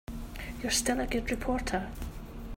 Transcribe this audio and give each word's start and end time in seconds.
You're 0.63 0.71
still 0.71 0.99
a 0.99 1.05
good 1.05 1.29
reporter. 1.29 1.91